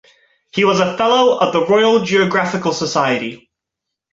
[0.51, 3.51] He was a Fellow of the Royal Geographical Society.